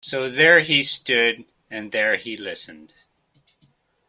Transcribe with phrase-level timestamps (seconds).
[0.03, 2.91] So there he stood, and there he listened.